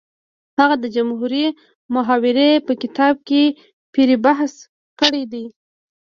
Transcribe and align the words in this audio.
هغه 0.59 0.75
د 0.79 0.85
جمهوري 0.95 1.45
محاورې 1.93 2.51
په 2.67 2.73
کتاب 2.81 3.13
کې 3.27 3.43
پرې 3.93 4.15
بحث 4.25 4.53
کړی 4.99 5.23
دی 5.31 5.45